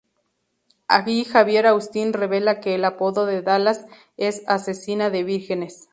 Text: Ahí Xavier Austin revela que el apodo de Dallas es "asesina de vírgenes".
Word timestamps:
Ahí 0.87 1.25
Xavier 1.25 1.67
Austin 1.67 2.11
revela 2.13 2.59
que 2.59 2.73
el 2.73 2.85
apodo 2.85 3.27
de 3.27 3.43
Dallas 3.43 3.85
es 4.17 4.41
"asesina 4.47 5.11
de 5.11 5.23
vírgenes". 5.23 5.89